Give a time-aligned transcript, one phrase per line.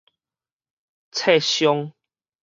[1.11, 1.93] 摖傷